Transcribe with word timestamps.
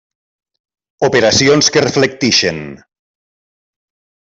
Operacions 1.07 1.69
que 1.77 1.85
reflectixen. 1.87 2.59